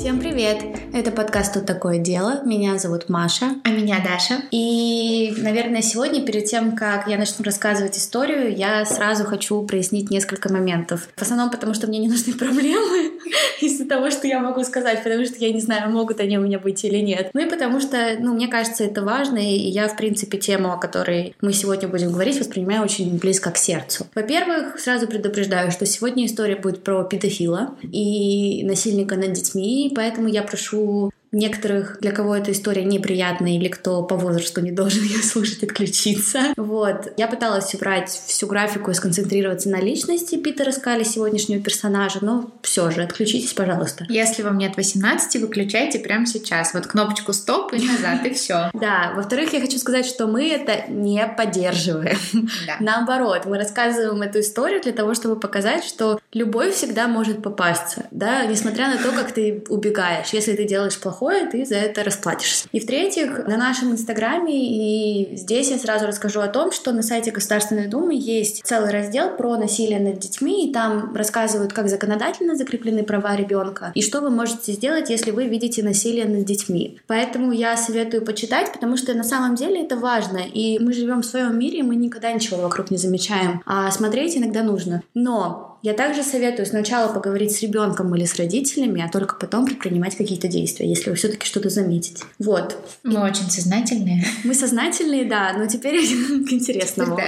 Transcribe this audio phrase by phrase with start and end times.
[0.00, 0.64] Всем привет!
[0.94, 2.40] Это подкаст «Тут такое дело».
[2.46, 3.56] Меня зовут Маша.
[3.64, 4.36] А меня Даша.
[4.50, 10.50] И, наверное, сегодня, перед тем, как я начну рассказывать историю, я сразу хочу прояснить несколько
[10.50, 11.06] моментов.
[11.14, 13.12] В основном потому, что мне не нужны проблемы
[13.60, 16.58] из-за того, что я могу сказать, потому что я не знаю, могут они у меня
[16.58, 17.30] быть или нет.
[17.32, 20.78] Ну и потому что, ну, мне кажется, это важно, и я, в принципе, тему, о
[20.78, 24.06] которой мы сегодня будем говорить, воспринимаю очень близко к сердцу.
[24.14, 30.42] Во-первых, сразу предупреждаю, что сегодня история будет про педофила и насильника над детьми, поэтому я
[30.42, 35.62] прошу некоторых, для кого эта история неприятная или кто по возрасту не должен ее слушать,
[35.62, 36.54] отключиться.
[36.56, 37.12] Вот.
[37.16, 42.90] Я пыталась убрать всю графику и сконцентрироваться на личности Питера Скали, сегодняшнего персонажа, но все
[42.90, 44.06] же, отключитесь, пожалуйста.
[44.08, 46.74] Если вам нет 18, выключайте прямо сейчас.
[46.74, 48.70] Вот кнопочку стоп и назад, и все.
[48.80, 49.12] Да.
[49.14, 52.18] Во-вторых, я хочу сказать, что мы это не поддерживаем.
[52.80, 58.46] Наоборот, мы рассказываем эту историю для того, чтобы показать, что любовь всегда может попасться, да,
[58.46, 60.28] несмотря на то, как ты убегаешь.
[60.32, 62.66] Если ты делаешь плохое плохое, ты за это расплатишься.
[62.72, 67.30] И в-третьих, на нашем инстаграме и здесь я сразу расскажу о том, что на сайте
[67.30, 73.02] Государственной Думы есть целый раздел про насилие над детьми, и там рассказывают, как законодательно закреплены
[73.02, 76.98] права ребенка и что вы можете сделать, если вы видите насилие над детьми.
[77.06, 81.26] Поэтому я советую почитать, потому что на самом деле это важно, и мы живем в
[81.26, 85.02] своем мире, мы никогда ничего вокруг не замечаем, а смотреть иногда нужно.
[85.14, 90.16] Но я также советую сначала поговорить с ребенком или с родителями, а только потом предпринимать
[90.16, 92.24] какие-то действия, если вы все-таки что-то заметите.
[92.38, 92.76] Вот.
[93.02, 93.30] Мы и...
[93.30, 94.24] очень сознательные.
[94.44, 96.00] Мы сознательные, да, но теперь
[96.48, 97.18] к интересному.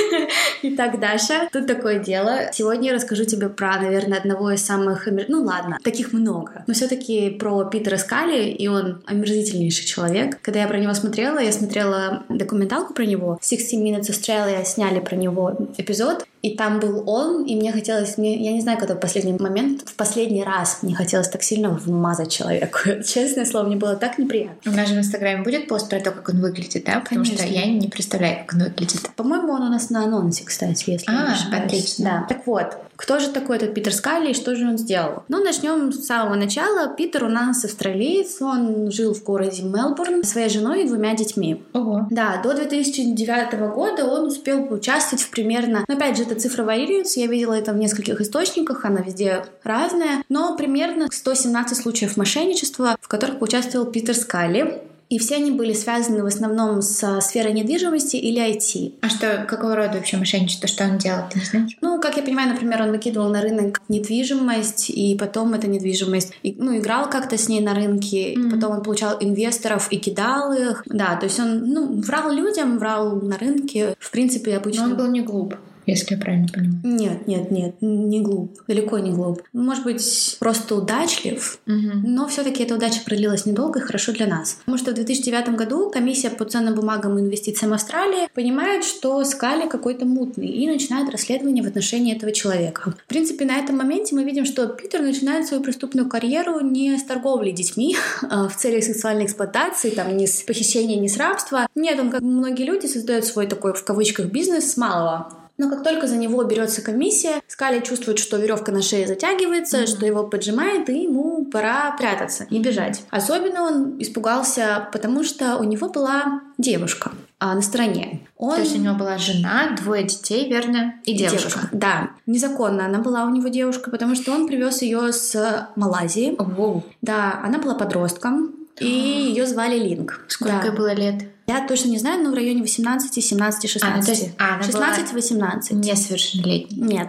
[0.62, 2.50] Итак, Даша, тут такое дело.
[2.52, 5.08] Сегодня я расскажу тебе про, наверное, одного из самых...
[5.28, 6.64] Ну ладно, таких много.
[6.66, 10.40] Но все-таки про Питера Скали, и он омерзительнейший человек.
[10.42, 13.38] Когда я про него смотрела, я смотрела документалку про него.
[13.42, 18.36] 60 Minutes Australia сняли про него эпизод, и там был он, и мне хотелось, мне,
[18.36, 22.30] я не знаю, когда в последний момент, в последний раз мне хотелось так сильно вмазать
[22.30, 22.78] человеку.
[23.04, 24.70] Честное слово, мне было так неприятно.
[24.70, 27.00] У нас же в Инстаграме будет пост про то, как он выглядит, да?
[27.00, 27.44] Потому Конечно.
[27.44, 29.10] что я не представляю, как он выглядит.
[29.16, 31.64] По-моему, он у нас на анонсе, кстати, если а, не ошибаюсь.
[31.64, 32.04] отлично.
[32.04, 32.34] Да.
[32.34, 35.24] Так вот, кто же такой этот Питер Скалли и что же он сделал?
[35.28, 36.88] Ну, начнем с самого начала.
[36.88, 41.62] Питер у нас австралиец, он жил в городе Мелбурн со своей женой и двумя детьми.
[41.72, 42.06] Ого.
[42.10, 47.20] Да, до 2009 года он успел участвовать в примерно, но опять же, эта цифра варьируется,
[47.20, 53.08] я видела это в нескольких источниках, она везде разная, но примерно 117 случаев мошенничества, в
[53.08, 54.82] которых участвовал Питер Скалли.
[55.08, 58.94] И все они были связаны в основном с сферой недвижимости или IT.
[59.02, 60.66] А что, какого рода вообще мошенничество?
[60.68, 61.76] Что он делал, ты не знаешь?
[61.80, 66.76] Ну, как я понимаю, например, он выкидывал на рынок недвижимость, и потом эта недвижимость, ну,
[66.76, 68.50] играл как-то с ней на рынке, mm-hmm.
[68.50, 70.82] потом он получал инвесторов и кидал их.
[70.86, 73.94] Да, то есть он, ну, врал людям, врал на рынке.
[74.00, 74.86] В принципе, обычно...
[74.86, 75.54] Но он был не глуп
[75.86, 76.80] если я правильно понимаю.
[76.82, 79.42] Нет, нет, нет, не глуп, далеко не глуп.
[79.52, 81.90] Может быть, просто удачлив, угу.
[82.04, 84.58] но все-таки эта удача продлилась недолго и хорошо для нас.
[84.64, 89.68] Потому что в 2009 году комиссия по ценным бумагам и инвестициям Австралии понимает, что Скали
[89.68, 92.94] какой-то мутный и начинает расследование в отношении этого человека.
[93.04, 97.04] В принципе, на этом моменте мы видим, что Питер начинает свою преступную карьеру не с
[97.04, 97.96] торговли детьми
[98.30, 101.66] а в целях сексуальной эксплуатации, там, не с похищения, не с рабства.
[101.74, 105.32] Нет, он, как многие люди, создает свой такой, в кавычках, бизнес с малого.
[105.58, 109.86] Но как только за него берется комиссия, Скали чувствует, что веревка на шее затягивается, mm-hmm.
[109.86, 113.04] что его поджимает, и ему пора прятаться и бежать.
[113.10, 118.26] Особенно он испугался, потому что у него была девушка а, на стороне.
[118.36, 118.56] Он...
[118.56, 120.94] То есть у него была жена, двое детей, верно?
[121.04, 121.38] И девушка.
[121.38, 121.68] девушка.
[121.72, 126.36] Да, незаконно она была у него девушка, потому что он привез ее с Малайзии.
[126.38, 126.84] Воу.
[127.00, 130.20] Да, она была подростком, и ее звали Линк.
[130.28, 130.72] Сколько да.
[130.72, 131.24] было лет?
[131.46, 133.82] Я точно не знаю, но в районе 18, 17, 16.
[133.82, 135.74] А, ну, то есть, а, 16-18.
[135.74, 136.88] Несовершеннолетняя.
[136.88, 137.08] Нет.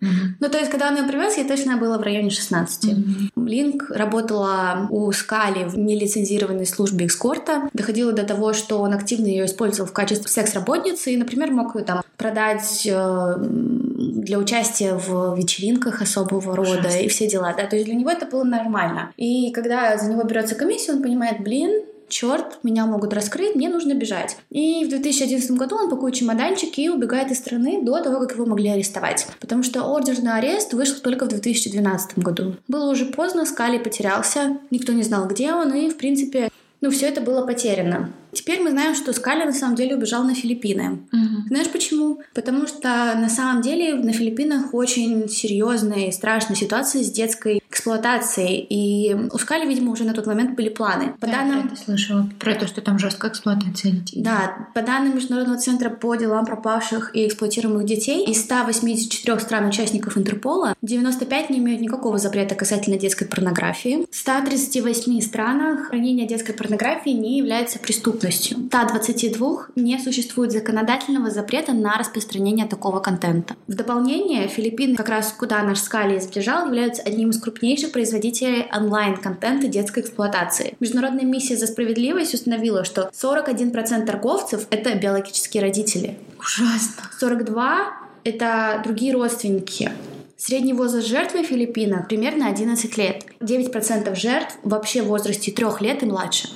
[0.00, 0.36] Mm-hmm.
[0.38, 2.84] Ну, то есть, когда он ее привез, я точно была в районе 16.
[2.84, 3.46] Mm-hmm.
[3.46, 7.68] Линк работала у Скали в нелицензированной службе экскорта.
[7.72, 11.84] Доходило до того, что он активно ее использовал в качестве секс-работницы и, например, мог ее
[11.84, 16.98] там продать э, для участия в вечеринках особого рода Ужасно.
[16.98, 17.54] и все дела.
[17.56, 17.64] Да?
[17.66, 19.12] То есть для него это было нормально.
[19.16, 21.70] И когда за него берется комиссия, он понимает, блин,
[22.08, 24.36] черт, меня могут раскрыть, мне нужно бежать.
[24.50, 28.46] И в 2011 году он пакует чемоданчик и убегает из страны до того, как его
[28.46, 29.26] могли арестовать.
[29.40, 32.56] Потому что ордер на арест вышел только в 2012 году.
[32.68, 36.50] Было уже поздно, Скали потерялся, никто не знал, где он, и, в принципе,
[36.80, 38.12] ну, все это было потеряно.
[38.38, 41.00] Теперь мы знаем, что Скали на самом деле убежал на Филиппины.
[41.12, 41.48] Угу.
[41.48, 42.20] Знаешь почему?
[42.34, 48.64] Потому что на самом деле на Филиппинах очень серьезная и страшная ситуация с детской эксплуатацией.
[48.70, 51.14] И у Скали, видимо, уже на тот момент были планы.
[51.20, 51.68] По да, данным...
[51.68, 52.30] я слышала.
[52.38, 54.22] Про то, что там жесткая эксплуатация детей.
[54.22, 60.16] Да, по данным Международного центра по делам пропавших и эксплуатируемых детей, из 184 стран участников
[60.16, 64.06] Интерпола 95 не имеют никакого запрета касательно детской порнографии.
[64.08, 67.80] В 138 странах хранение детской порнографии не является
[68.28, 68.58] преступностью.
[68.58, 73.56] В 122 не существует законодательного запрета на распространение такого контента.
[73.66, 79.68] В дополнение, Филиппины, как раз куда наш Скали сбежал, являются одним из крупнейших производителей онлайн-контента
[79.68, 80.74] детской эксплуатации.
[80.80, 86.18] Международная миссия за справедливость установила, что 41% торговцев— это биологические родители.
[86.38, 87.02] Ужасно.
[87.18, 87.92] 42—
[88.24, 89.90] это другие родственники.
[90.36, 93.24] Средний возраст жертвы в Филиппинах примерно 11 лет.
[93.40, 96.48] 9% жертв вообще в возрасте 3 лет и младше.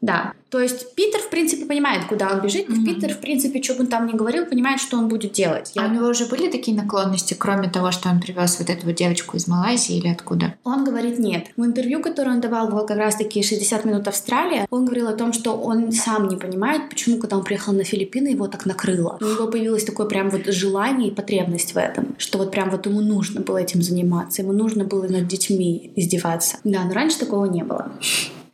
[0.00, 0.32] Да.
[0.50, 2.68] То есть Питер, в принципе, понимает, куда он бежит.
[2.68, 2.84] Mm-hmm.
[2.84, 5.72] Питер, в принципе, что бы он там ни говорил, понимает, что он будет делать.
[5.74, 5.82] Я...
[5.82, 8.94] А у него уже были такие наклонности, кроме того, что он привез вот эту вот
[8.94, 10.54] девочку из Малайзии или откуда?
[10.64, 11.48] Он говорит нет.
[11.56, 15.54] В интервью, которое он давал как раз-таки 60 минут Австралия, он говорил о том, что
[15.54, 19.18] он сам не понимает, почему, когда он приехал на Филиппины, его так накрыло.
[19.20, 22.86] У него появилось такое прям вот желание и потребность в этом, что вот прям вот
[22.86, 26.58] ему нужно было этим заниматься, ему нужно было над детьми издеваться.
[26.64, 27.92] Да, но раньше такого не было.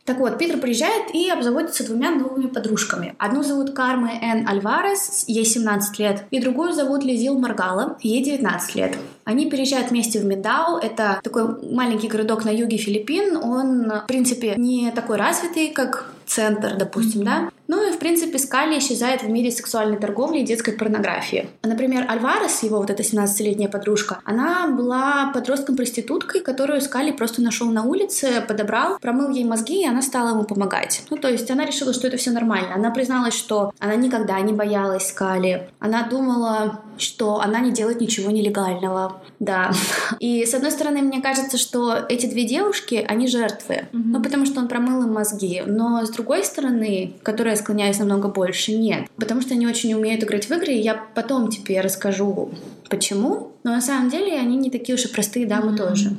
[0.05, 3.15] Так вот, Питер приезжает и обзаводится двумя новыми подружками.
[3.17, 8.75] Одну зовут Карме Эн Альварес, ей 17 лет, и другую зовут Лизил Маргала, ей 19
[8.75, 8.95] лет.
[9.23, 10.77] Они переезжают вместе в Медау.
[10.77, 13.37] Это такой маленький городок на юге Филиппин.
[13.37, 17.25] Он, в принципе, не такой развитый, как центр, допустим, mm-hmm.
[17.25, 17.49] да.
[17.67, 21.49] Ну и, в принципе, Скали исчезает в мире сексуальной торговли и детской порнографии.
[21.63, 27.83] Например, Альварес, его вот эта 17-летняя подружка, она была подростком-проституткой, которую Скали просто нашел на
[27.83, 31.03] улице, подобрал, промыл ей мозги, и она стала ему помогать.
[31.09, 32.75] Ну, то есть она решила, что это все нормально.
[32.75, 35.69] Она призналась, что она никогда не боялась Скали.
[35.79, 39.21] Она думала, что она не делает ничего нелегального.
[39.39, 39.71] Да.
[40.19, 43.75] И, с одной стороны, мне кажется, что эти две девушки, они жертвы.
[43.75, 44.03] Mm-hmm.
[44.05, 45.63] Ну, потому что он промыл им мозги.
[45.65, 49.07] Но, с другой стороны, которая я склоняюсь намного больше, нет.
[49.17, 52.51] Потому что они очень умеют играть в игры, и я потом тебе расскажу,
[52.89, 53.51] почему.
[53.63, 55.77] Но на самом деле они не такие уж и простые дамы mm-hmm.
[55.77, 56.15] тоже.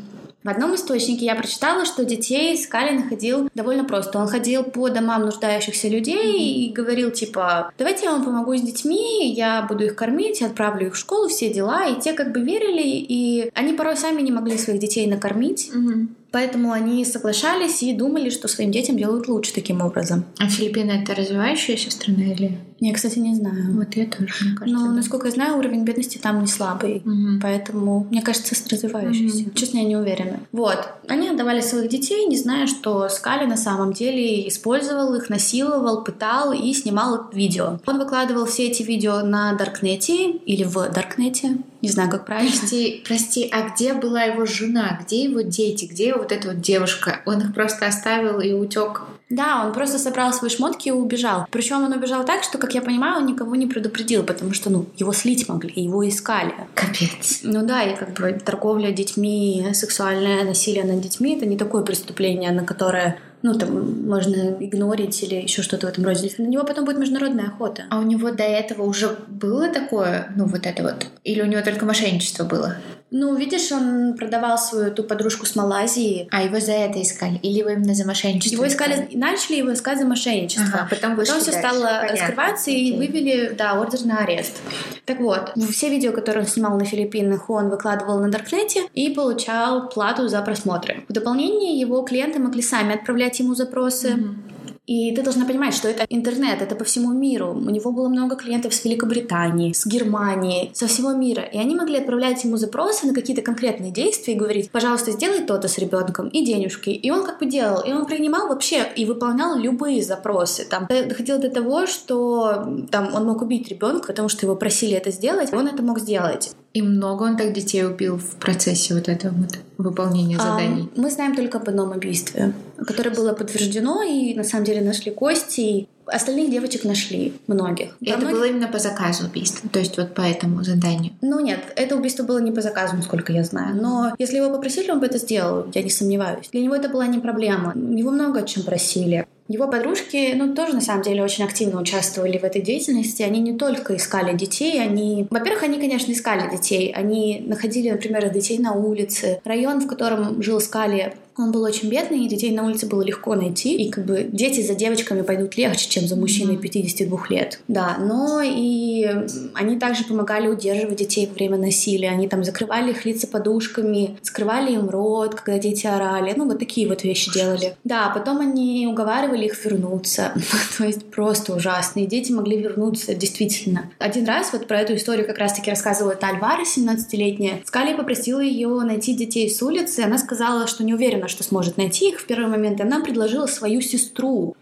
[0.46, 4.20] В одном источнике я прочитала, что детей Скали находил довольно просто.
[4.20, 6.68] Он ходил по домам нуждающихся людей mm-hmm.
[6.68, 10.94] и говорил типа, давайте я вам помогу с детьми, я буду их кормить, отправлю их
[10.94, 11.88] в школу, все дела.
[11.88, 15.68] И те как бы верили, и они порой сами не могли своих детей накормить.
[15.74, 16.06] Mm-hmm.
[16.36, 20.26] Поэтому они соглашались и думали, что своим детям делают лучше таким образом.
[20.38, 22.58] А Филиппины это развивающаяся страна или?
[22.78, 23.74] Я, кстати, не знаю.
[23.74, 24.78] Вот я тоже, мне кажется.
[24.78, 24.92] Но, да.
[24.92, 26.96] насколько я знаю, уровень бедности там не слабый.
[26.96, 27.40] Угу.
[27.40, 29.44] Поэтому, мне кажется, развивающийся.
[29.44, 29.50] Угу.
[29.54, 30.40] Честно, я не уверена.
[30.52, 30.86] Вот.
[31.08, 36.52] Они отдавали своих детей, не зная, что Скали на самом деле использовал их, насиловал, пытал
[36.52, 37.80] и снимал видео.
[37.86, 41.56] Он выкладывал все эти видео на Даркнете или в Даркнете.
[41.86, 42.50] Не знаю, как правильно.
[42.50, 44.98] Прости, прости, а где была его жена?
[45.04, 45.84] Где его дети?
[45.84, 47.20] Где вот эта вот девушка?
[47.26, 51.46] Он их просто оставил и утек да, он просто собрал свои шмотки и убежал.
[51.50, 54.86] Причем он убежал так, что, как я понимаю, он никого не предупредил, потому что, ну,
[54.96, 56.54] его слить могли, его искали.
[56.74, 57.40] Капец.
[57.42, 62.52] Ну да, и как бы торговля детьми, сексуальное насилие над детьми— это не такое преступление,
[62.52, 66.28] на которое ну, там, можно игнорить или еще что-то в этом роде.
[66.38, 67.84] На него потом будет международная охота.
[67.90, 71.06] А у него до этого уже было такое, ну, вот это вот?
[71.22, 72.74] Или у него только мошенничество было?
[73.10, 76.28] Ну, видишь, он продавал свою ту подружку с Малайзии.
[76.32, 77.38] А его за это искали?
[77.38, 78.56] Или его именно за мошенничество?
[78.56, 80.80] Его искали, начали его искать за мошенничество.
[80.80, 82.08] Ага, потом потом все стало Понятно.
[82.08, 84.56] раскрываться и вывели, да, ордер на арест.
[85.04, 89.88] Так вот, все видео, которые он снимал на Филиппинах, он выкладывал на Даркнете и получал
[89.88, 91.04] плату за просмотры.
[91.08, 94.08] В дополнение его клиенты могли сами отправлять ему запросы.
[94.08, 94.45] Mm-hmm
[94.86, 97.50] и ты должна понимать, что это интернет, это по всему миру.
[97.50, 101.42] У него было много клиентов с Великобритании, с Германии, со всего мира.
[101.42, 105.66] И они могли отправлять ему запросы на какие-то конкретные действия и говорить, пожалуйста, сделай то-то
[105.66, 106.90] с ребенком и денежки.
[106.90, 107.82] И он как бы делал.
[107.82, 110.64] И он принимал вообще и выполнял любые запросы.
[110.68, 115.10] Там доходило до того, что там он мог убить ребенка, потому что его просили это
[115.10, 116.54] сделать, и он это мог сделать.
[116.74, 120.88] И много он так детей убил в процессе вот этого вот выполнения заданий?
[120.94, 125.10] А, мы знаем только об одном убийстве, которое было подтверждено, и на самом деле нашли
[125.10, 127.96] кости, и Остальных девочек нашли, многих.
[128.00, 128.36] И это многих...
[128.36, 131.12] было именно по заказу убийства, то есть вот по этому заданию?
[131.20, 133.74] Ну нет, это убийство было не по заказу, насколько я знаю.
[133.74, 136.48] Но если его попросили, он бы это сделал, я не сомневаюсь.
[136.52, 137.72] Для него это была не проблема.
[137.74, 139.26] Его много о чем просили.
[139.48, 143.22] Его подружки, ну, тоже на самом деле очень активно участвовали в этой деятельности.
[143.22, 145.28] Они не только искали детей, они...
[145.30, 146.92] Во-первых, они, конечно, искали детей.
[146.92, 149.40] Они находили, например, детей на улице.
[149.44, 153.34] Район, в котором жил Скали, Он был очень бедный, и детей на улице было легко
[153.34, 153.76] найти.
[153.76, 157.60] И как бы дети за девочками пойдут легче, чем за мужчиной 52 лет.
[157.68, 159.06] Да, но и
[159.54, 162.10] они также помогали удерживать детей во время насилия.
[162.10, 166.32] Они там закрывали их лица подушками, скрывали им рот, когда дети орали.
[166.36, 167.76] Ну, вот такие вот вещи делали.
[167.84, 170.32] Да, потом они уговаривали их вернуться.
[170.78, 172.00] То есть просто ужасно.
[172.00, 173.90] И дети могли вернуться, действительно.
[173.98, 177.60] Один раз вот про эту историю как раз-таки рассказывала эта Альвара, 17-летняя.
[177.64, 180.00] Скали попросила ее найти детей с улицы.
[180.00, 182.80] Она сказала, что не уверена, что сможет найти их в первый момент.
[182.80, 184.56] Она предложила свою сестру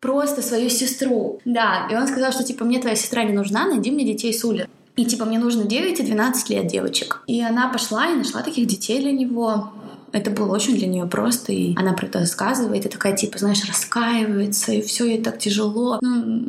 [0.00, 1.40] просто свою сестру.
[1.44, 4.44] Да, и он сказал, что типа мне твоя сестра не нужна, найди мне детей с
[4.44, 4.68] улицы.
[4.96, 7.22] И типа мне нужно 9 и 12 лет девочек.
[7.26, 9.72] И она пошла и нашла таких детей для него.
[10.10, 13.62] Это было очень для нее просто, и она про это рассказывает, и такая, типа, знаешь,
[13.68, 15.98] раскаивается, и все ей так тяжело.
[16.00, 16.46] Ну,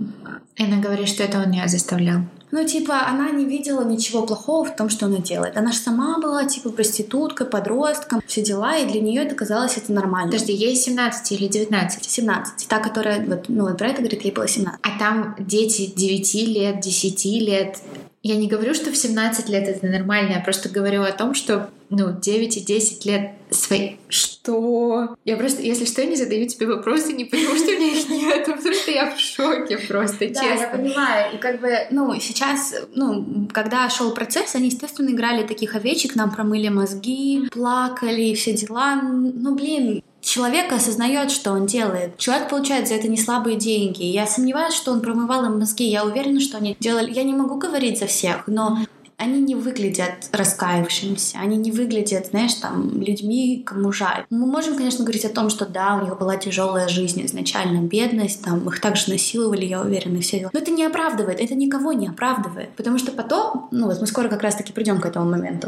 [0.56, 2.22] и она говорит, что это он ее заставлял.
[2.52, 5.56] Ну, типа, она не видела ничего плохого в том, что она делает.
[5.56, 9.94] Она же сама была, типа, проституткой, подростком, все дела, и для нее это казалось это
[9.94, 10.32] нормально.
[10.32, 12.04] Подожди, ей 17 или 19?
[12.04, 12.68] 17.
[12.68, 14.80] Та, которая, вот, ну, вот про это говорит, ей было 17.
[14.82, 17.78] А там дети 9 лет, 10 лет.
[18.22, 21.70] Я не говорю, что в 17 лет это нормально, я просто говорю о том, что
[21.90, 23.96] ну, 9 и 10 лет свои...
[24.10, 25.16] Что?
[25.26, 28.48] Я просто, если что, не задаю тебе вопросы, не потому что у меня их нет,
[28.48, 30.44] а потому что я в шоке просто, честно.
[30.44, 31.36] Да, я понимаю.
[31.36, 36.32] И как бы, ну, сейчас, ну, когда шел процесс, они, естественно, играли таких овечек, нам
[36.32, 39.02] промыли мозги, плакали, все дела.
[39.02, 42.20] Ну, блин, Человек осознает, что он делает.
[42.20, 44.04] Человек получает за это не слабые деньги.
[44.04, 45.86] Я сомневаюсь, что он промывал им мозги.
[45.86, 47.12] Я уверена, что они делали...
[47.12, 48.78] Я не могу говорить за всех, но
[49.20, 54.26] они не выглядят раскаявшимися, они не выглядят, знаешь, там, людьми, кому жаль.
[54.30, 58.42] Мы можем, конечно, говорить о том, что да, у них была тяжелая жизнь изначально, бедность,
[58.42, 60.50] там, их также насиловали, я уверена, все дела.
[60.54, 64.30] Но это не оправдывает, это никого не оправдывает, потому что потом, ну вот мы скоро
[64.30, 65.68] как раз-таки придем к этому моменту.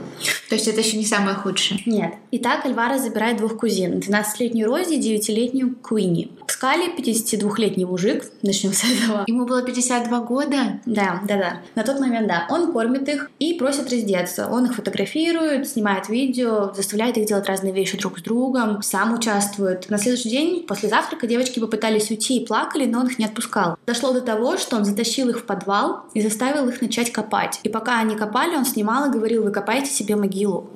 [0.49, 1.81] То есть это еще не самое худшее?
[1.85, 2.13] Нет.
[2.31, 6.31] Итак, Альвара забирает двух кузин, 12-летнюю Рози и 9-летнюю Куини.
[6.47, 9.25] Скали 52-летний мужик, начнем с этого.
[9.27, 10.79] Ему было 52 года?
[10.85, 11.61] Да, да, да.
[11.75, 12.45] На тот момент, да.
[12.49, 14.47] Он кормит их, и просит раздеться.
[14.47, 19.89] Он их фотографирует, снимает видео, заставляет их делать разные вещи друг с другом, сам участвует.
[19.89, 23.77] На следующий день после завтрака девочки попытались уйти и плакали, но он их не отпускал.
[23.87, 27.59] Дошло до того, что он затащил их в подвал и заставил их начать копать.
[27.63, 30.69] И пока они копали, он снимал и говорил, вы копаете себе могилу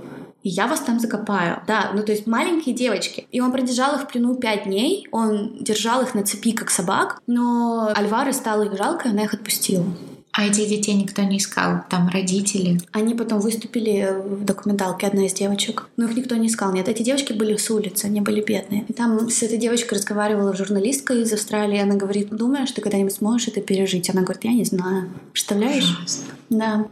[0.47, 1.63] я вас там закопаю.
[1.65, 3.27] Да, ну то есть маленькие девочки.
[3.31, 7.19] И он продержал их в плену пять дней, он держал их на цепи, как собак,
[7.25, 9.85] но Альвара стало их жалко, и она их отпустила.
[10.37, 11.85] А этих детей никто не искал?
[11.89, 12.81] Там родители?
[12.91, 15.87] Они потом выступили в документалке, одна из девочек.
[15.95, 16.73] Но их никто не искал.
[16.73, 18.83] Нет, эти девочки были с улицы, они были бедные.
[18.89, 21.79] И там с этой девочкой разговаривала журналистка из Австралии.
[21.79, 24.09] Она говорит, думаешь, ты когда-нибудь сможешь это пережить?
[24.09, 25.09] Она говорит, я не знаю.
[25.31, 25.97] Представляешь?
[25.99, 26.25] Ужасно.
[26.49, 26.85] Да.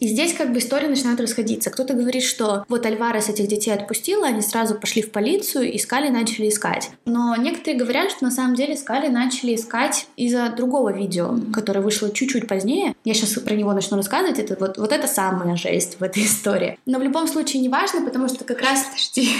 [0.00, 1.70] И здесь как бы истории начинают расходиться.
[1.70, 6.48] Кто-то говорит, что вот Альварес этих детей отпустила, они сразу пошли в полицию, искали, начали
[6.48, 6.90] искать.
[7.04, 12.10] Но некоторые говорят, что на самом деле искали, начали искать из-за другого видео, которое вышло
[12.10, 12.94] чуть-чуть позднее.
[13.04, 14.38] Я сейчас про него начну рассказывать.
[14.38, 16.78] Это вот, вот это самая жесть в этой истории.
[16.86, 18.84] Но в любом случае не важно, потому что как раз...
[18.84, 19.30] Подожди.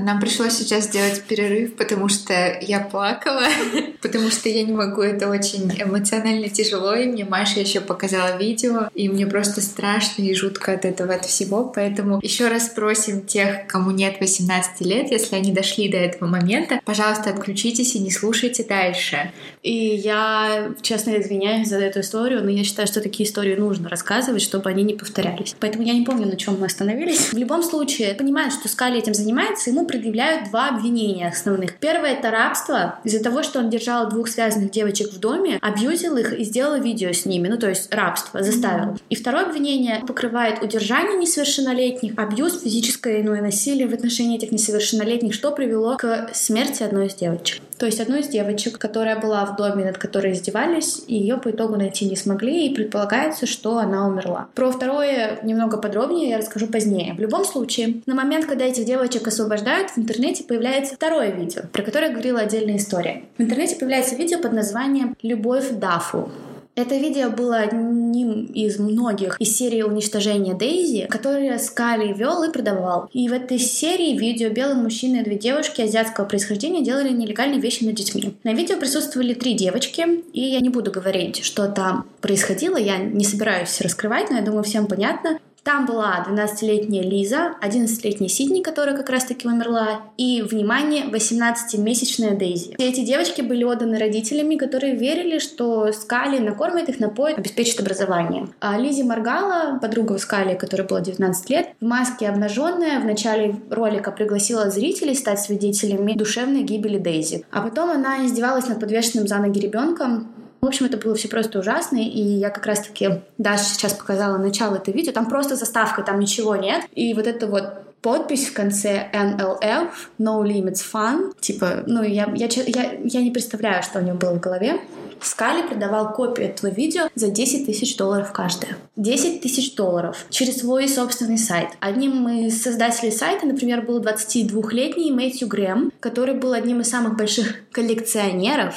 [0.00, 3.46] Нам пришлось сейчас сделать перерыв, потому что я плакала,
[4.02, 8.88] потому что я не могу, это очень эмоционально тяжело, и мне Маша еще показала видео,
[8.94, 13.66] и мне просто страшно и жутко от этого от всего, поэтому еще раз просим тех,
[13.66, 18.64] кому нет 18 лет, если они дошли до этого момента, пожалуйста, отключитесь и не слушайте
[18.64, 19.32] дальше.
[19.62, 24.42] И я, честно, извиняюсь за эту историю, но я считаю, что такие истории нужно рассказывать,
[24.42, 25.54] чтобы они не повторялись.
[25.60, 27.32] Поэтому я не помню, на чем мы остановились.
[27.32, 31.76] В любом случае, понимаю, что Скали этим занимается, ему предъявляют два обвинения основных.
[31.78, 33.00] Первое— это рабство.
[33.04, 37.12] Из-за того, что он держал двух связанных девочек в доме, абьюзил их и сделал видео
[37.12, 37.48] с ними.
[37.48, 38.98] Ну, то есть рабство, заставил.
[39.08, 45.50] И второе обвинение покрывает удержание несовершеннолетних, абьюз, физическое иное насилие в отношении этих несовершеннолетних, что
[45.50, 47.60] привело к смерти одной из девочек.
[47.80, 51.76] То есть одну из девочек, которая была в доме, над которой издевались, ее по итогу
[51.76, 54.48] найти не смогли, и предполагается, что она умерла.
[54.54, 57.14] Про второе немного подробнее я расскажу позднее.
[57.14, 61.82] В любом случае, на момент, когда этих девочек освобождают, в интернете появляется второе видео, про
[61.82, 63.22] которое говорила отдельная история.
[63.38, 66.30] В интернете появляется видео под названием «Любовь Дафу».
[66.76, 73.08] Это видео было одним из многих из серии уничтожения Дейзи, которые Скали вел и продавал.
[73.12, 77.84] И в этой серии видео белый мужчина и две девушки азиатского происхождения делали нелегальные вещи
[77.84, 78.34] над детьми.
[78.44, 83.24] На видео присутствовали три девочки, и я не буду говорить, что там происходило, я не
[83.24, 85.38] собираюсь раскрывать, но я думаю, всем понятно.
[85.62, 92.76] Там была 12-летняя Лиза, 11-летняя Сидни, которая как раз-таки умерла, и, внимание, 18-месячная Дейзи.
[92.78, 98.48] Все эти девочки были отданы родителями, которые верили, что Скали накормит их, напоит, обеспечит образование.
[98.60, 104.10] А Лизи моргала, подруга Скали, которой было 19 лет, в маске обнаженная, в начале ролика
[104.10, 107.44] пригласила зрителей стать свидетелями душевной гибели Дейзи.
[107.50, 110.28] А потом она издевалась над подвешенным за ноги ребенком,
[110.60, 114.76] в общем, это было все просто ужасно, и я как раз-таки даже сейчас показала начало
[114.76, 119.10] этого видео, там просто заставка, там ничего нет, и вот это вот подпись в конце
[119.12, 124.16] NLF, No Limits Fun, типа, ну, я, я, я, я не представляю, что у него
[124.16, 124.80] было в голове.
[125.22, 128.76] Скали продавал копию этого видео за 10 тысяч долларов каждая.
[128.96, 131.68] 10 тысяч долларов через свой собственный сайт.
[131.80, 137.56] Одним из создателей сайта, например, был 22-летний Мэтью Грэм, который был одним из самых больших
[137.72, 138.74] коллекционеров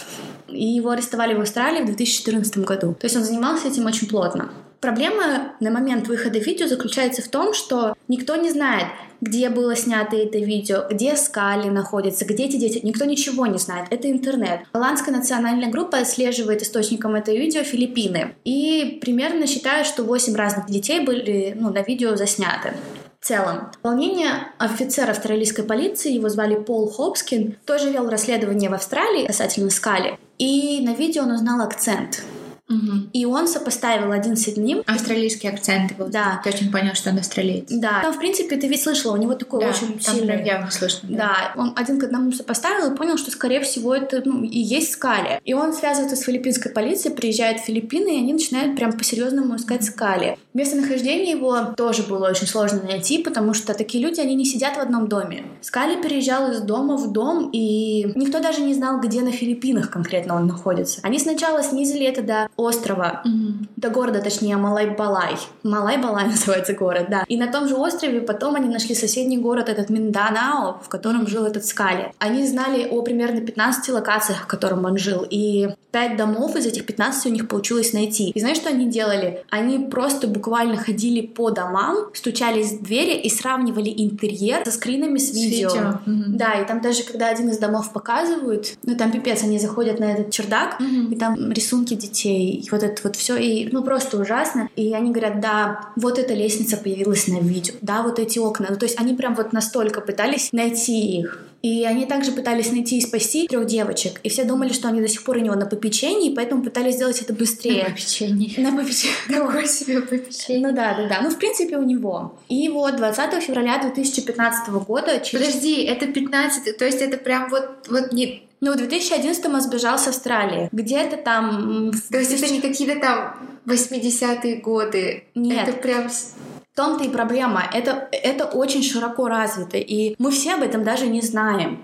[0.47, 2.93] и его арестовали в Австралии в 2014 году.
[2.93, 4.51] То есть он занимался этим очень плотно.
[4.84, 8.88] Проблема на момент выхода видео заключается в том, что никто не знает,
[9.22, 12.82] где было снято это видео, где Скали находится, где эти дети.
[12.84, 13.88] Никто ничего не знает.
[13.92, 14.66] Это интернет.
[14.74, 18.36] Голландская национальная группа отслеживает источником этого видео Филиппины.
[18.44, 22.74] И примерно считают, что 8 разных детей были ну, на видео засняты
[23.22, 23.72] в целом.
[23.84, 30.20] Волнение офицера австралийской полиции, его звали Пол Хопскин, тоже вел расследование в Австралии касательно Скали.
[30.40, 32.22] И на видео он узнал акцент.
[32.70, 33.10] Угу.
[33.12, 34.84] И он сопоставил один с одним.
[34.86, 36.08] Австралийский акцент был.
[36.08, 36.41] Да.
[36.43, 37.65] Ты очень понял, что он австралиец.
[37.70, 38.01] Да.
[38.01, 40.36] Там, в принципе, ты ведь слышала, у него такой да, очень там сильный...
[40.36, 41.10] Прям явно слышно.
[41.10, 41.17] Да.
[41.55, 41.62] да.
[41.62, 45.41] Он один к одному сопоставил и понял, что, скорее всего, это ну, и есть Скали.
[45.43, 49.84] И он связывается с филиппинской полицией, приезжает в Филиппины, и они начинают прям по-серьезному искать
[49.84, 50.38] Скали.
[50.53, 54.79] Местонахождение его тоже было очень сложно найти, потому что такие люди, они не сидят в
[54.79, 55.43] одном доме.
[55.62, 60.36] Скали переезжал из дома в дом, и никто даже не знал, где на Филиппинах конкретно
[60.36, 61.00] он находится.
[61.03, 63.67] Они сначала снизили это до острова, mm-hmm.
[63.77, 65.36] до города, точнее, Малай-Балай.
[65.63, 67.24] Малай-Балай называется город, да.
[67.27, 71.45] И на том же острове потом они нашли соседний город, этот Минданао, в котором жил
[71.45, 72.12] этот Скали.
[72.19, 76.86] Они знали о примерно 15 локациях, в котором он жил, и 5 домов из этих
[76.86, 78.31] 15 у них получилось найти.
[78.31, 79.43] И знаешь, что они делали?
[79.50, 85.31] Они просто буквально ходили по домам, стучались в двери и сравнивали интерьер со скринами с
[85.33, 85.69] видео.
[85.69, 86.00] С видео.
[86.05, 86.24] Mm-hmm.
[86.29, 90.05] Да, и там даже, когда один из домов показывают, ну там пипец, они заходят на
[90.13, 91.13] этот чердак, mm-hmm.
[91.13, 94.69] и там рисунки детей, и вот это вот все, и ну просто ужасно.
[94.75, 98.67] И они говорят, да, вот эта лестница появилась на видео, да, вот эти окна.
[98.69, 101.45] Ну, то есть они прям вот настолько пытались найти их.
[101.63, 104.19] И они также пытались найти и спасти трех девочек.
[104.23, 106.95] И все думали, что они до сих пор у него на попечении, и поэтому пытались
[106.95, 107.85] сделать это быстрее.
[107.85, 108.59] На попечении.
[108.59, 109.15] На попечении.
[109.29, 110.67] Какое себе попечение.
[110.67, 111.21] Ну да, да, да.
[111.21, 112.38] Ну, в принципе, у него.
[112.50, 115.21] И вот 20 февраля 2015 года...
[115.21, 115.45] Через...
[115.45, 116.77] Подожди, это 15...
[116.77, 120.69] То есть это прям вот, вот не ну, в 2011 он сбежал с Австралии.
[120.71, 121.91] Где-то там...
[122.10, 125.26] То есть это не какие-то там 80-е годы?
[125.36, 125.67] Нет.
[125.67, 126.08] Это прям...
[126.08, 127.62] В том-то и проблема.
[127.73, 131.84] Это, это очень широко развито, и мы все об этом даже не знаем.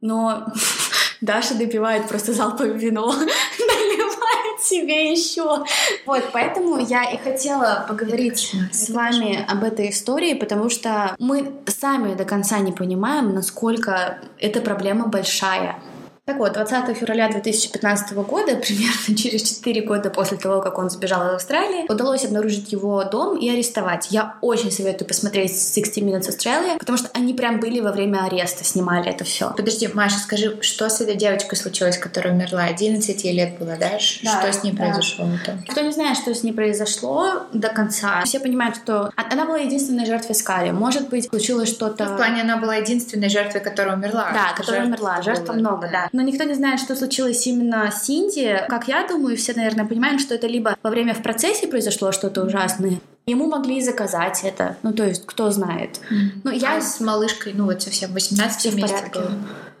[0.00, 0.46] Но
[1.20, 3.06] Даша допивает просто залповое вино,
[3.58, 5.64] наливает себе еще.
[6.06, 12.14] Вот, поэтому я и хотела поговорить с вами об этой истории, потому что мы сами
[12.14, 15.78] до конца не понимаем, насколько эта проблема большая.
[16.26, 21.28] Так вот, 20 февраля 2015 года, примерно через 4 года после того, как он сбежал
[21.28, 24.08] из Австралии, удалось обнаружить его дом и арестовать.
[24.10, 28.64] Я очень советую посмотреть 60 Minutes Australia, потому что они прям были во время ареста,
[28.64, 29.54] снимали это все.
[29.56, 32.64] Подожди, Маша, скажи, что с этой девочкой случилось, которая умерла?
[32.64, 33.90] 11 лет было, да?
[33.90, 34.82] да что с ней да.
[34.82, 35.26] произошло?
[35.26, 35.58] -то?
[35.68, 38.24] Кто не знает, что с ней произошло до конца.
[38.24, 40.72] Все понимают, что она была единственной жертвой Скали.
[40.72, 42.04] Может быть, случилось что-то...
[42.06, 44.32] В плане она была единственной жертвой, которая умерла.
[44.32, 45.22] Да, которая умерла.
[45.22, 48.58] Жертв много, да но никто не знает, что случилось именно с Инди.
[48.68, 52.42] Как я думаю, все, наверное, понимают, что это либо во время в процессе произошло что-то
[52.42, 54.76] ужасное, Ему могли заказать это.
[54.84, 55.98] Ну, то есть, кто знает.
[56.10, 56.40] Mm-hmm.
[56.44, 56.76] Ну, я...
[56.76, 59.18] А с малышкой, ну, вот совсем 18 все в порядке.
[59.18, 59.32] Было.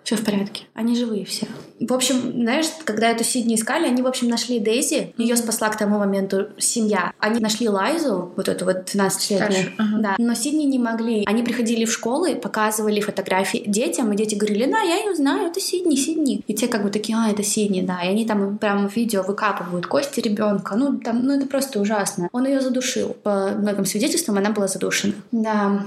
[0.06, 0.62] Все в порядке.
[0.72, 1.48] Они живые все.
[1.80, 5.12] В общем, знаешь, когда эту Сидни искали, они, в общем, нашли Дейзи.
[5.18, 7.12] Ее спасла к тому моменту семья.
[7.18, 9.72] Они нашли Лайзу, вот эту вот 12-летнюю.
[9.76, 9.98] Ага.
[9.98, 10.14] Да.
[10.18, 11.24] Но Сидни не могли.
[11.26, 15.58] Они приходили в школы, показывали фотографии детям, и дети говорили, да, я ее знаю, это
[15.58, 16.44] Сидни, Сидни.
[16.46, 18.00] И те как бы такие, а, это Сидни, да.
[18.04, 20.76] И они там прям в видео выкапывают кости ребенка.
[20.76, 22.28] Ну, там, ну, это просто ужасно.
[22.30, 23.16] Он ее задушил.
[23.24, 25.14] По многим свидетельствам она была задушена.
[25.32, 25.84] Да.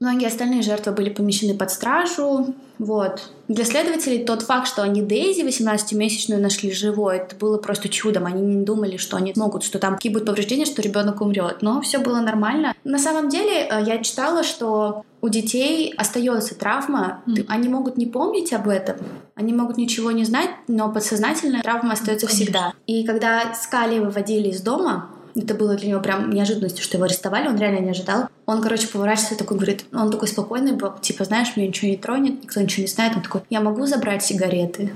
[0.00, 2.54] Многие остальные жертвы были помещены под стражу.
[2.78, 3.30] Вот.
[3.48, 8.24] Для следователей тот факт, что они Дейзи 18-месячную нашли живой, это было просто чудом.
[8.24, 11.58] Они не думали, что они могут, что там какие будут повреждения, что ребенок умрет.
[11.60, 12.74] Но все было нормально.
[12.84, 17.22] На самом деле, э, я читала, что у детей остается травма.
[17.26, 17.44] Mm.
[17.48, 18.96] Они могут не помнить об этом,
[19.34, 22.72] они могут ничего не знать, но подсознательная травма остается всегда.
[22.86, 27.48] И когда Скали выводили из дома, Это было для него прям неожиданностью, что его арестовали,
[27.48, 28.28] он реально не ожидал.
[28.46, 32.42] Он, короче, поворачивается такой, говорит, он такой спокойный был, типа, знаешь, меня ничего не тронет,
[32.42, 33.16] никто ничего не знает.
[33.16, 34.92] Он такой, я могу забрать сигареты?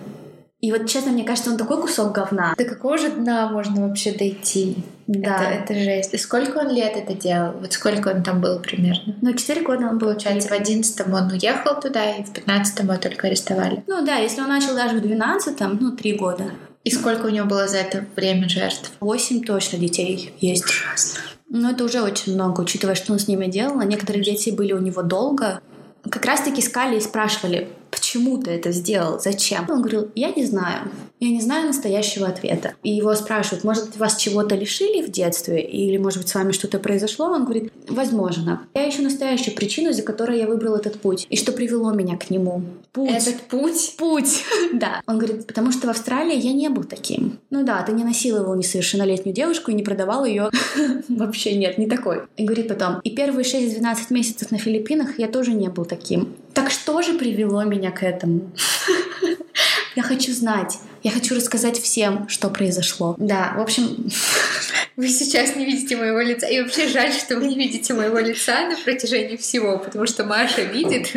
[0.60, 2.54] И вот, честно, мне кажется, он такой кусок говна.
[2.56, 4.78] До какого же дна можно вообще дойти?
[5.06, 5.50] Да.
[5.50, 6.14] Это, это жесть.
[6.14, 7.52] И сколько он лет это делал?
[7.60, 9.14] Вот сколько он там был примерно?
[9.20, 10.08] Ну, четыре года он был.
[10.08, 13.84] Получается, в одиннадцатом он уехал туда, и в пятнадцатом его только арестовали.
[13.86, 16.44] Ну да, если он начал даже в двенадцатом, ну, три года.
[16.84, 18.92] И сколько у него было за это время жертв?
[19.00, 20.64] Восемь точно детей есть.
[20.64, 21.20] Ужасно.
[21.48, 23.78] Ну, это уже очень много, учитывая, что он с ними делал.
[23.78, 25.60] А некоторые дети были у него долго.
[26.08, 29.66] Как раз-таки искали и спрашивали, почему ты это сделал, зачем?
[29.68, 30.90] Он говорил, я не знаю.
[31.20, 32.74] Я не знаю настоящего ответа.
[32.82, 35.62] И его спрашивают, может быть, вас чего-то лишили в детстве?
[35.62, 37.26] Или, может быть, с вами что-то произошло?
[37.26, 38.66] Он говорит, возможно.
[38.74, 41.26] Я ищу настоящую причину, из-за которой я выбрал этот путь.
[41.30, 42.62] И что привело меня к нему.
[42.92, 43.10] Путь.
[43.10, 43.94] Этот путь?
[43.96, 44.44] Путь.
[44.72, 45.00] да.
[45.06, 47.38] Он говорит, потому что в Австралии я не был таким.
[47.50, 50.50] Ну да, ты не насиловал несовершеннолетнюю девушку и не продавал ее.
[51.08, 52.22] Вообще нет, не такой.
[52.36, 56.34] И говорит потом, и первые 6-12 месяцев на Филиппинах я тоже не был таким.
[56.54, 58.52] Так что же привело меня к этому?
[59.96, 60.78] Я хочу знать.
[61.04, 63.14] Я хочу рассказать всем, что произошло.
[63.18, 64.08] Да, в общем,
[64.96, 66.46] вы сейчас не видите моего лица.
[66.46, 70.62] И вообще жаль, что вы не видите моего лица на протяжении всего, потому что Маша
[70.62, 71.12] видит.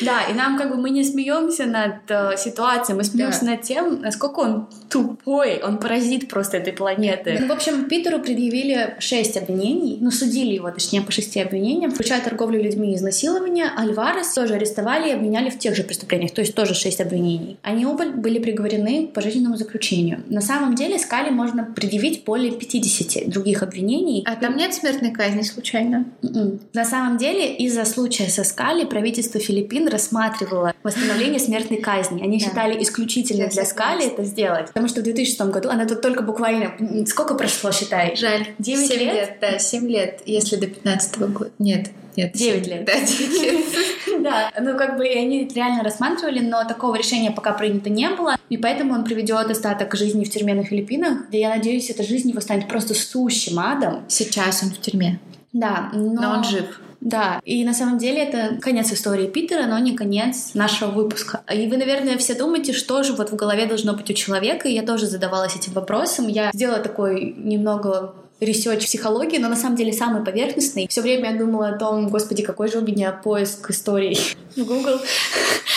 [0.00, 3.50] Да, и нам как бы мы не смеемся над э, ситуацией, мы смеемся да.
[3.52, 7.36] над тем, насколько он тупой, он паразит просто этой планеты.
[7.38, 12.22] Ну, в общем, Питеру предъявили шесть обвинений, ну, судили его, точнее, по шести обвинениям, включая
[12.22, 13.66] торговлю людьми и изнасилование.
[13.76, 17.58] Альварес тоже арестовали и обвиняли в тех же преступлениях, то есть тоже шесть обвинений.
[17.68, 20.22] Они оба были приговорены пожизненному заключению.
[20.30, 24.24] На самом деле Скали можно предъявить более 50 других обвинений.
[24.26, 26.06] А там нет смертной казни случайно?
[26.22, 26.34] Mm-mm.
[26.34, 26.60] М-м.
[26.72, 32.22] На самом деле из-за случая со Скали правительство Филиппин рассматривало восстановление смертной казни.
[32.22, 34.68] Они считали исключительно для Скали это сделать.
[34.68, 36.72] Потому что в 2006 году она тут только буквально...
[37.06, 38.16] Сколько прошло, считай?
[38.16, 38.46] Жаль.
[38.58, 39.00] 9 лет?
[39.00, 39.36] лет?
[39.42, 41.50] Да, 7 лет, если до 15 года.
[41.58, 42.32] Нет, нет.
[42.32, 42.84] 9 лет.
[42.84, 43.64] Да, 9 лет.
[44.20, 48.56] Да, ну как бы они реально рассматривали, но такого решения пока принято не было, и
[48.56, 52.40] поэтому он приведет остаток жизни в тюрьме на Филиппинах, где, я надеюсь, эта жизнь его
[52.40, 54.04] станет просто сущим адом.
[54.08, 55.20] Сейчас он в тюрьме.
[55.52, 56.20] Да, но...
[56.20, 56.80] Но он жив.
[57.00, 61.42] Да, и на самом деле это конец истории Питера, но не конец нашего выпуска.
[61.52, 64.74] И вы, наверное, все думаете, что же вот в голове должно быть у человека, и
[64.74, 66.26] я тоже задавалась этим вопросом.
[66.26, 70.86] Я сделала такой немного research психологии, но на самом деле самый поверхностный.
[70.88, 74.18] Все время я думала о том, господи, какой же у меня поиск историй
[74.56, 75.00] в Google,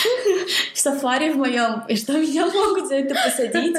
[0.86, 3.76] Safari в моем, и что меня могут за это посадить.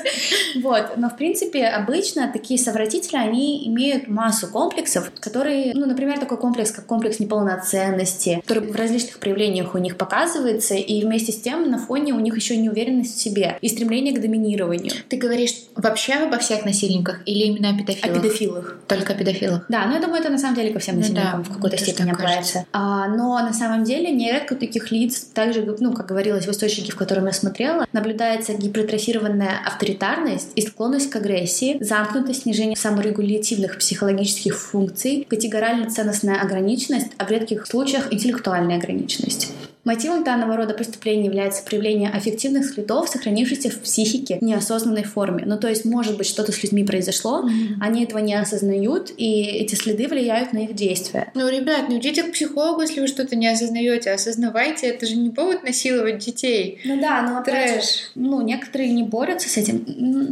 [0.61, 0.97] Вот.
[0.97, 6.71] Но, в принципе, обычно такие совратители, они имеют массу комплексов, которые, ну, например, такой комплекс,
[6.71, 11.77] как комплекс неполноценности, который в различных проявлениях у них показывается, и вместе с тем на
[11.77, 14.93] фоне у них еще неуверенность в себе и стремление к доминированию.
[15.09, 18.17] Ты говоришь вообще обо всех насильниках или именно о педофилах?
[18.17, 18.77] О педофилах.
[18.87, 19.65] Только педофилах.
[19.69, 21.77] Да, но я думаю, это на самом деле ко всем насильникам ну, да, в какой-то
[21.77, 22.65] степени отправится.
[22.71, 26.95] А, но на самом деле нередко таких лиц, также, ну, как говорилось в источнике, в
[26.95, 35.27] котором я смотрела, наблюдается гипертрофированная авторитарность и склонность к агрессии, замкнутость, снижение саморегулятивных психологических функций,
[35.29, 39.51] категорально-ценностная ограниченность, а в редких случаях интеллектуальная ограниченность.
[39.83, 45.43] Мотивом данного рода преступления является проявление аффективных следов, сохранившихся в психике в неосознанной форме.
[45.45, 47.75] Ну, то есть, может быть, что-то с людьми произошло, mm-hmm.
[47.81, 51.31] они этого не осознают, и эти следы влияют на их действия.
[51.35, 54.11] Ну, ребят, ну идите к психологу, если вы что-то не осознаете.
[54.11, 56.79] Осознавайте, это же не повод насиловать детей.
[56.85, 57.83] Ну да, но Трэш.
[57.83, 59.83] Же, ну, некоторые не борются с этим.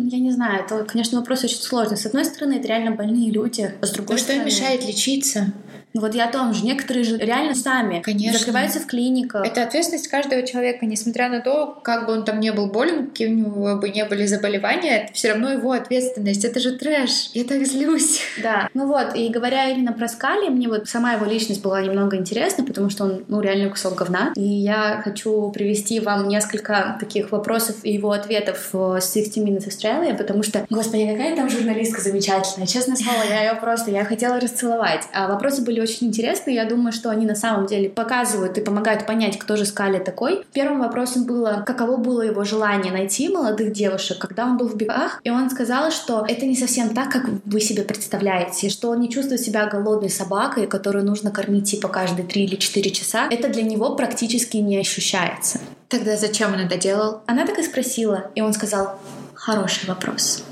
[0.07, 1.97] Я не знаю, это, конечно, вопрос очень сложный.
[1.97, 4.49] С одной стороны, это реально больные люди, а с другой ну, стороны...
[4.49, 5.51] что им мешает лечиться?
[5.93, 6.65] Вот я о том же.
[6.65, 8.38] Некоторые же реально сами Конечно.
[8.38, 9.45] закрываются в клиниках.
[9.45, 13.27] Это ответственность каждого человека, несмотря на то, как бы он там не был болен, какие
[13.27, 16.45] у него бы не были заболевания, это все равно его ответственность.
[16.45, 17.32] Это же трэш.
[17.34, 18.21] Я так злюсь.
[18.41, 18.69] Да.
[18.73, 22.63] Ну вот, и говоря именно про Скали, мне вот сама его личность была немного интересна,
[22.63, 24.32] потому что он, ну, реально кусок говна.
[24.36, 30.15] И я хочу привести вам несколько таких вопросов и его ответов в 60 Minutes Australia,
[30.15, 32.67] потому что, господи, какая там журналистка замечательная.
[32.67, 35.04] Честно слово, я ее просто, я хотела расцеловать.
[35.13, 36.52] А вопросы были очень интересны.
[36.52, 40.46] Я думаю, что они на самом деле показывают и помогают понять, кто же Скали такой.
[40.54, 45.22] Первым вопросом было, каково было его желание найти молодых девушек, когда он был в бегах.
[45.24, 49.10] И он сказал, что это не совсем так, как вы себе представляете, что он не
[49.10, 53.28] чувствует себя голодной собакой, которую нужно кормить типа каждые 3 или 4 часа.
[53.30, 55.60] Это для него практически не ощущается.
[55.88, 57.22] Тогда зачем он это делал?
[57.26, 59.00] Она так и спросила, и он сказал,
[59.34, 60.44] хороший вопрос.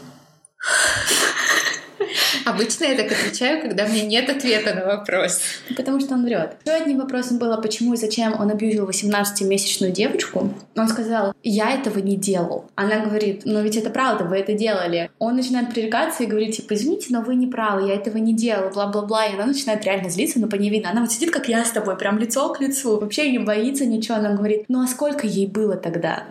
[2.49, 5.41] Обычно я так отвечаю, когда мне нет ответа на вопрос.
[5.77, 6.57] Потому что он врет.
[6.65, 10.51] Еще одним вопросом было, почему и зачем он абьюзил 18-месячную девочку.
[10.75, 12.65] Он сказал, я этого не делал.
[12.75, 15.11] Она говорит, но ведь это правда, вы это делали.
[15.19, 18.71] Он начинает пререкаться и говорит, типа, извините, но вы не правы, я этого не делал,
[18.71, 19.25] бла-бла-бла.
[19.27, 20.89] И она начинает реально злиться, но по ней видно.
[20.89, 22.99] Она вот сидит, как я с тобой, прям лицо к лицу.
[22.99, 24.17] Вообще не боится ничего.
[24.17, 26.23] Она говорит, ну а сколько ей было тогда?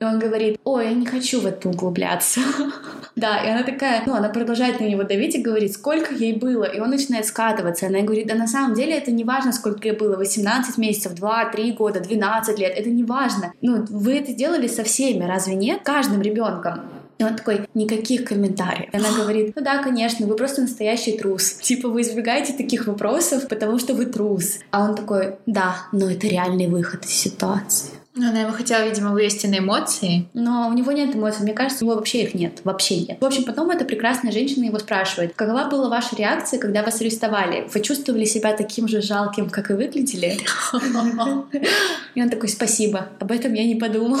[0.00, 2.40] И он говорит, ой, я не хочу в это углубляться.
[3.16, 6.64] да, и она такая, ну, она продолжает на него давить и говорит, сколько ей было.
[6.64, 7.86] И он начинает скатываться.
[7.86, 11.44] Она говорит, да на самом деле это не важно, сколько ей было, 18 месяцев, 2,
[11.50, 13.52] 3 года, 12 лет, это не важно.
[13.60, 15.82] Ну, вы это делали со всеми, разве нет?
[15.84, 16.80] Каждым ребенком.
[17.18, 18.92] И он такой, никаких комментариев.
[18.92, 21.52] И она говорит, ну да, конечно, вы просто настоящий трус.
[21.62, 24.58] Типа вы избегаете таких вопросов, потому что вы трус.
[24.72, 27.90] А он такой, да, но это реальный выход из ситуации.
[28.16, 30.28] Она его хотела, видимо, вывести на эмоции.
[30.34, 31.42] Но у него нет эмоций.
[31.42, 32.60] Мне кажется, у него вообще их нет.
[32.62, 33.18] Вообще нет.
[33.20, 37.68] В общем, потом эта прекрасная женщина его спрашивает, какова была ваша реакция, когда вас арестовали?
[37.74, 40.38] Вы чувствовали себя таким же жалким, как и выглядели?
[42.14, 43.08] И он такой, спасибо.
[43.18, 44.20] Об этом я не подумал.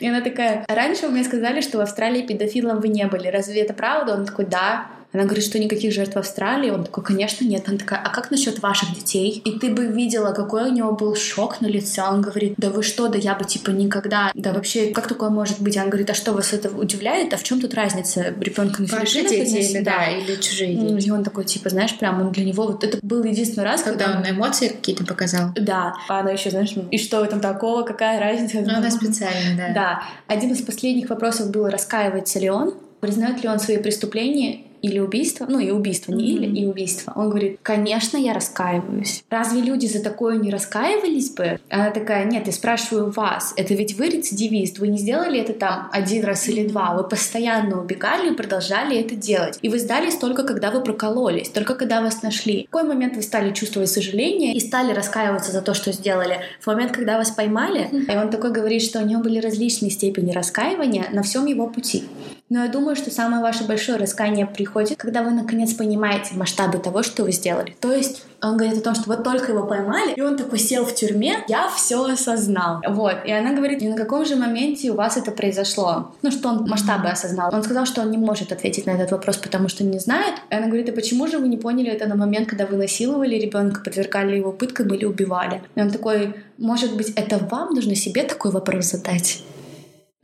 [0.00, 3.28] И она такая, раньше вы мне сказали, что в Австралии педофилом вы не были.
[3.28, 4.14] Разве это правда?
[4.14, 4.86] Он такой, да.
[5.14, 6.70] Она говорит, что никаких жертв в Австралии.
[6.70, 7.68] Он такой, конечно, нет.
[7.68, 9.40] Она такая, а как насчет ваших детей?
[9.44, 12.02] И ты бы видела, какой у него был шок на лице.
[12.02, 15.60] Он говорит, да вы что, да я бы типа никогда, да вообще, как такое может
[15.60, 15.76] быть?
[15.76, 17.32] Она говорит, а что вас это удивляет?
[17.32, 18.34] А в чем тут разница?
[18.40, 21.06] Ребенка на Ваши дети да, или чужие дети?
[21.06, 24.06] И он такой, типа, знаешь, прям он для него, вот это был единственный раз, когда,
[24.06, 25.50] когда он эмоции какие-то показал.
[25.54, 25.94] Да.
[26.08, 28.62] А она еще, знаешь, и что в этом такого, какая разница?
[28.62, 29.72] Ну, она специально, да.
[29.72, 30.02] Да.
[30.26, 35.46] Один из последних вопросов был, раскаивается ли он, признает ли он свои преступления или убийство,
[35.48, 36.44] ну и убийство, не mm-hmm.
[36.44, 37.12] или, и убийство.
[37.16, 39.24] Он говорит, конечно, я раскаиваюсь.
[39.30, 41.58] Разве люди за такое не раскаивались бы?
[41.70, 45.88] Она такая, нет, я спрашиваю вас, это ведь вы рецидивист, вы не сделали это там
[45.90, 49.58] один раз или два, вы постоянно убегали и продолжали это делать.
[49.62, 52.66] И вы сдались только когда вы прокололись, только когда вас нашли.
[52.68, 56.40] В какой момент вы стали чувствовать сожаление и стали раскаиваться за то, что сделали?
[56.60, 60.32] В момент, когда вас поймали, и он такой говорит, что у него были различные степени
[60.32, 62.04] раскаивания на всем его пути.
[62.50, 67.02] Но я думаю, что самое ваше большое раскаяние приходит, когда вы наконец понимаете масштабы того,
[67.02, 67.74] что вы сделали.
[67.80, 70.84] То есть он говорит о том, что вот только его поймали, и он такой сел
[70.84, 72.82] в тюрьме, я все осознал.
[72.86, 73.16] Вот.
[73.24, 76.14] И она говорит, и на каком же моменте у вас это произошло?
[76.20, 77.52] Ну, что он масштабы осознал.
[77.54, 80.34] Он сказал, что он не может ответить на этот вопрос, потому что не знает.
[80.50, 83.36] И она говорит, а почему же вы не поняли это на момент, когда вы насиловали
[83.36, 85.62] ребенка, подвергали его пыткам или убивали?
[85.74, 89.42] И он такой, может быть, это вам нужно себе такой вопрос задать?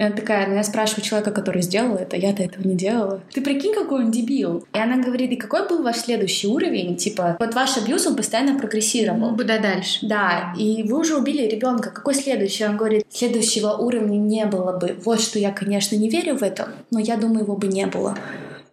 [0.00, 3.20] И она такая, ну я спрашиваю человека, который сделал это, я-то этого не делала.
[3.34, 4.64] Ты прикинь, какой он дебил.
[4.72, 6.96] И она говорит, и какой был ваш следующий уровень?
[6.96, 9.36] Типа, вот ваш абьюз, он постоянно прогрессировал.
[9.36, 9.98] Куда дальше?
[10.00, 11.90] Да, и вы уже убили ребенка.
[11.90, 12.64] Какой следующий?
[12.64, 14.98] Он говорит, следующего уровня не было бы.
[15.04, 18.16] Вот что я, конечно, не верю в это, но я думаю, его бы не было.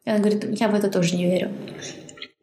[0.06, 1.52] И она говорит, я в это тоже не верю.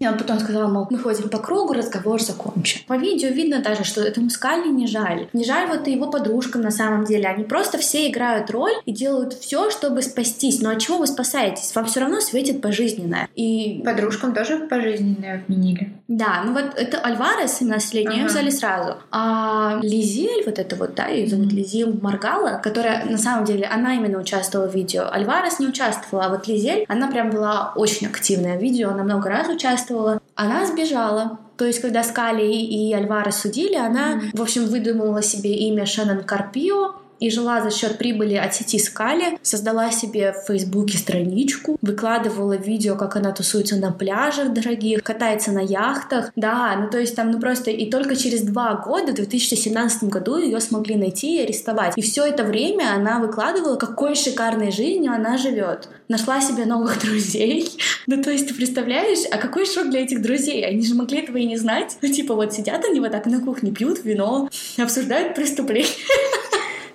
[0.05, 2.83] И он потом сказал, мол, мы ходим по кругу, разговор закончен.
[2.87, 5.29] По видео видно даже, что этому Скали не жаль.
[5.33, 7.27] Не жаль вот и его подружкам на самом деле.
[7.27, 10.61] Они просто все играют роль и делают все, чтобы спастись.
[10.61, 11.75] Но от чего вы спасаетесь?
[11.75, 13.29] Вам все равно светит пожизненное.
[13.35, 13.81] И...
[13.83, 15.95] Подружкам тоже пожизненное отменили.
[16.07, 18.29] Да, ну вот это Альварес, 17-летний, ага.
[18.29, 18.97] взяли сразу.
[19.11, 21.57] А Лизель, вот это вот, да, ее зовут mm-hmm.
[21.57, 25.09] Лизель Маргала, которая на самом деле, она именно участвовала в видео.
[25.11, 29.31] Альварес не участвовала, а вот Лизель, она прям была очень активная в видео, она много
[29.31, 30.20] раз участвовала участвовала.
[30.35, 31.38] Она сбежала.
[31.57, 34.37] То есть, когда Скали и Альвара судили, она, mm-hmm.
[34.37, 39.38] в общем, выдумала себе имя Шеннон Карпио, и жила за счет прибыли от сети Скали,
[39.42, 45.61] создала себе в Фейсбуке страничку, выкладывала видео, как она тусуется на пляжах дорогих, катается на
[45.61, 46.31] яхтах.
[46.37, 50.38] Да, ну то есть там, ну просто и только через два года, в 2017 году,
[50.38, 51.94] ее смогли найти и арестовать.
[51.96, 55.88] И все это время она выкладывала, какой шикарной жизнью она живет.
[56.09, 57.68] Нашла себе новых друзей.
[58.07, 60.64] Ну, то есть, ты представляешь, а какой шок для этих друзей?
[60.64, 61.96] Они же могли этого и не знать.
[62.03, 64.48] Ну, типа, вот сидят они вот так на кухне, пьют вино,
[64.79, 65.88] обсуждают преступления.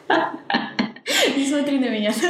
[1.38, 2.14] Не смотри на меня.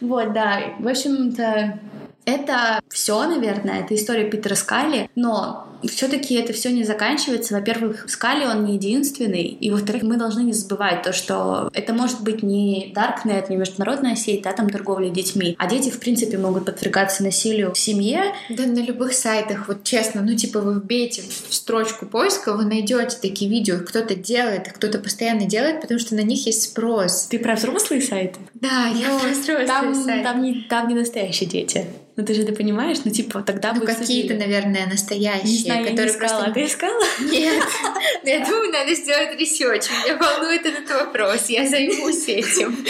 [0.00, 0.74] Вот, да.
[0.78, 1.80] В общем-то,
[2.24, 7.54] это все, наверное, это история Питера Скали, но все-таки это все не заканчивается.
[7.54, 12.22] Во-первых, Скали он не единственный, и во-вторых, мы должны не забывать то, что это может
[12.22, 16.64] быть не Darknet, не международная сеть, да, там торговля детьми, а дети, в принципе, могут
[16.64, 18.34] подвергаться насилию в семье.
[18.48, 23.16] Да, на любых сайтах, вот честно, ну, типа, вы вбейте в строчку поиска, вы найдете
[23.20, 27.26] такие видео, кто-то делает, кто-то постоянно делает, потому что на них есть спрос.
[27.30, 28.40] Ты про взрослые сайты?
[28.54, 30.24] Да, я про взрослые там, сайты.
[30.24, 31.86] Там не, там не настоящие дети.
[32.18, 35.84] Ну ты же это понимаешь, ну типа тогда ну, бы какие-то, наверное, настоящие, не знаю,
[35.84, 36.42] которые я не искала.
[36.42, 36.52] просто.
[36.52, 37.04] Ты искала?
[37.30, 37.64] Нет,
[38.24, 39.84] я думаю, надо сделать research.
[39.88, 42.84] Меня волнует этот вопрос, я займусь этим.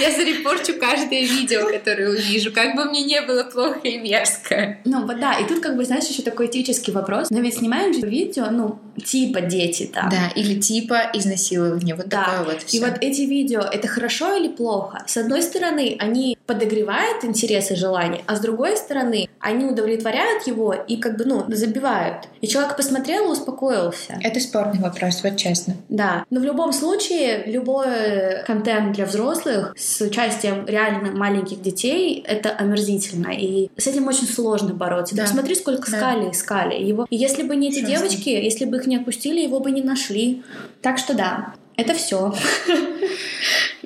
[0.00, 4.78] Я зарепорчу каждое видео, которое увижу, как бы мне не было плохо и мерзко.
[4.84, 7.30] Ну вот да, и тут как бы, знаешь, еще такой этический вопрос.
[7.30, 10.08] Но ведь снимаем же видео, ну, типа дети там.
[10.08, 12.24] Да, или типа изнасилование, вот да.
[12.24, 12.64] такое вот.
[12.72, 15.04] И вот эти видео, это хорошо или плохо?
[15.06, 20.96] С одной стороны, они подогревают интересы желания, а с другой стороны, они удовлетворяют его и
[20.96, 22.28] как бы, ну, забивают.
[22.40, 24.18] И человек посмотрел и успокоился.
[24.22, 25.74] Это спорный вопрос, вот честно.
[25.88, 26.24] Да.
[26.30, 33.32] Но в любом случае, любой контент для взрослых с участием реально маленьких детей— это омерзительно.
[33.32, 35.16] И с этим очень сложно бороться.
[35.16, 35.24] Да.
[35.24, 35.96] Посмотри, сколько да.
[35.96, 36.74] искали, искали.
[36.82, 37.06] Его...
[37.10, 38.08] И если бы не эти Ужасно.
[38.08, 40.42] девочки, если бы их не отпустили, его бы не нашли.
[40.80, 42.32] Так что да, это все.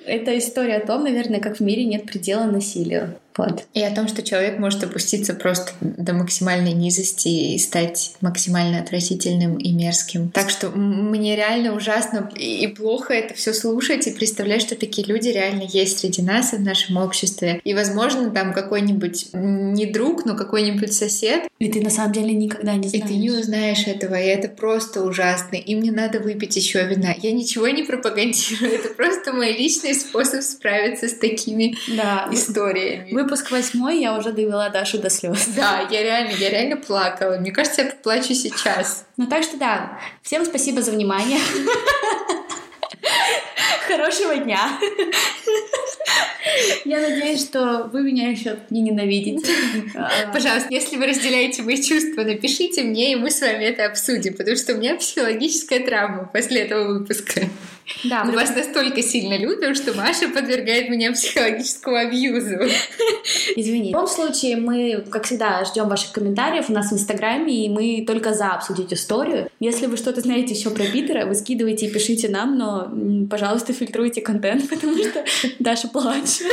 [0.06, 3.16] Это история о том, наверное, как в мире нет предела насилию.
[3.36, 3.64] Вот.
[3.74, 9.56] И о том, что человек может опуститься просто до максимальной низости и стать максимально отвратительным
[9.56, 10.30] и мерзким.
[10.30, 15.28] Так что мне реально ужасно и плохо это все слушать и представлять, что такие люди
[15.28, 17.60] реально есть среди нас и в нашем обществе.
[17.64, 21.42] И, возможно, там какой-нибудь не друг, но какой-нибудь сосед.
[21.58, 23.04] И ты на самом деле никогда не знаешь.
[23.04, 25.56] И ты не узнаешь этого, и это просто ужасно.
[25.56, 27.14] И мне надо выпить еще вина.
[27.22, 32.28] Я ничего не пропагандирую, это просто мой личный способ справиться с такими да.
[32.32, 33.12] историями.
[33.12, 35.48] Вы выпуск восьмой я уже довела Дашу до слез.
[35.56, 37.38] Да, я реально, я реально плакала.
[37.38, 39.04] Мне кажется, я плачу сейчас.
[39.16, 41.40] Ну так что да, всем спасибо за внимание.
[43.88, 44.78] Хорошего дня.
[46.84, 49.52] Я надеюсь, что вы меня еще не ненавидите.
[50.32, 54.56] Пожалуйста, если вы разделяете мои чувства, напишите мне, и мы с вами это обсудим, потому
[54.56, 57.42] что у меня психологическая травма после этого выпуска.
[58.04, 62.56] Да, мы вас настолько сильно любим, что Маша подвергает меня психологическому абьюзу.
[63.56, 63.90] Извини.
[63.90, 68.04] В любом случае, мы, как всегда, ждем ваших комментариев у нас в Инстаграме, и мы
[68.06, 69.48] только за обсудить историю.
[69.60, 72.90] Если вы что-то знаете еще про Питера, вы скидывайте и пишите нам, но,
[73.30, 75.24] пожалуйста, фильтруйте контент, потому что
[75.58, 76.46] Даша плачет.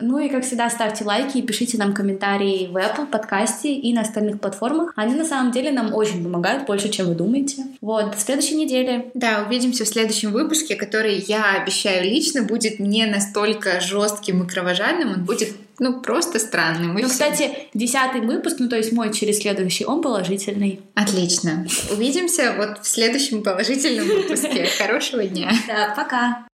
[0.00, 4.00] Ну и, как всегда, ставьте лайки и пишите нам комментарии в Apple подкасте и на
[4.00, 4.92] остальных платформах.
[4.96, 7.64] Они на самом деле нам очень помогают, больше, чем вы думаете.
[7.80, 9.10] Вот, до следующей недели.
[9.14, 15.12] Да, увидимся в следующем выпуске, который, я обещаю лично, будет не настолько жестким и кровожадным,
[15.12, 15.48] он будет
[15.78, 16.94] ну, просто странным.
[16.94, 20.80] Ну, кстати, десятый выпуск, ну, то есть мой через следующий, он положительный.
[20.94, 21.66] Отлично.
[21.90, 24.68] Увидимся вот в следующем положительном выпуске.
[24.78, 25.50] Хорошего дня.
[25.66, 26.46] Да, пока.